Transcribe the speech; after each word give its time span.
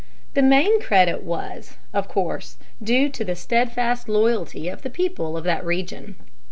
The 0.33 0.41
main 0.41 0.81
credit 0.81 1.21
was, 1.21 1.75
of 1.93 2.07
course, 2.07 2.57
due 2.81 3.07
to 3.09 3.23
the 3.23 3.35
steadfast 3.35 4.09
loyalty 4.09 4.67
of 4.67 4.81
the 4.81 4.89
people 4.89 5.37
of 5.37 5.43
that 5.43 5.63
region. 5.63 6.15